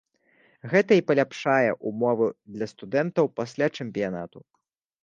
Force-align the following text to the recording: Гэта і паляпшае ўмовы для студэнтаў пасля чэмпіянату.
Гэта 0.71 0.91
і 0.99 1.03
паляпшае 1.09 1.69
ўмовы 1.91 2.27
для 2.57 2.71
студэнтаў 2.73 3.25
пасля 3.43 3.73
чэмпіянату. 3.79 4.39